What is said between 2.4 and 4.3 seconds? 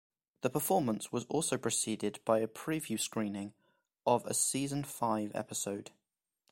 preview screening of